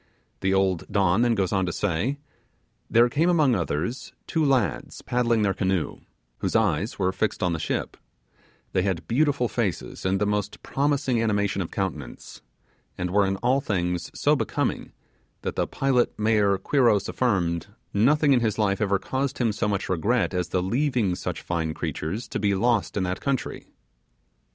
The 0.39 0.51
old 0.51 0.85
Don 0.91 1.21
then 1.21 1.35
goes 1.35 1.51
on 1.53 1.67
to 1.67 1.71
say, 1.71 2.17
'There 2.89 3.07
came, 3.07 3.29
among 3.29 3.53
others, 3.53 4.13
two 4.25 4.43
lads 4.43 5.03
paddling 5.03 5.43
their 5.43 5.53
canoe, 5.53 5.99
whose 6.39 6.55
eyes 6.55 6.97
were 6.97 7.11
fixed 7.11 7.43
on 7.43 7.53
the 7.53 7.59
ship; 7.59 7.95
they 8.73 8.81
had 8.81 9.07
beautiful 9.07 9.47
faces 9.47 10.03
and 10.03 10.19
the 10.19 10.25
most 10.25 10.63
promising 10.63 11.21
animation 11.21 11.61
of 11.61 11.69
countenance; 11.69 12.41
and 12.97 13.11
were 13.11 13.27
in 13.27 13.35
all 13.43 13.61
things 13.61 14.09
so 14.19 14.35
becoming, 14.35 14.91
that 15.43 15.55
the 15.55 15.67
pilot 15.67 16.17
mayor 16.17 16.57
Quiros 16.57 17.07
affirmed, 17.07 17.67
nothing 17.93 18.33
in 18.33 18.39
his 18.39 18.57
life 18.57 18.81
ever 18.81 18.97
caused 18.97 19.37
him 19.37 19.51
so 19.51 19.67
much 19.67 19.87
regret 19.87 20.33
as 20.33 20.47
the 20.47 20.63
leaving 20.63 21.13
such 21.13 21.43
fine 21.43 21.75
creatures 21.75 22.27
to 22.27 22.39
be 22.39 22.55
lost 22.55 22.97
in 22.97 23.03
that 23.03 23.21
country. 23.21 23.67